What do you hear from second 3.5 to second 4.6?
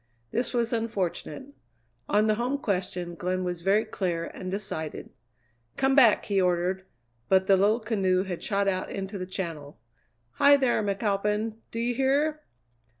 very clear and